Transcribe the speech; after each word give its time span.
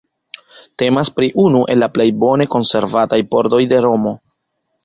Temas 0.81 1.11
pri 1.17 1.29
unu 1.43 1.61
el 1.73 1.81
la 1.85 1.89
plej 1.97 2.09
bone 2.25 2.49
konservataj 2.57 3.23
pordoj 3.35 3.61
de 3.75 3.83
Romo. 3.89 4.19